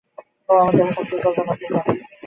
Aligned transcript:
ও 0.49 0.55
আমার 0.55 0.73
দেখা 0.77 0.91
সবচেয়ে 0.91 1.17
উজ্জ্বল 1.17 1.33
জোনাক 1.37 1.57
পোকা। 1.61 1.79